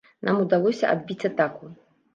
Нам 0.29 0.39
удалося 0.45 0.91
адбіць 0.97 1.21
атаку. 1.33 1.75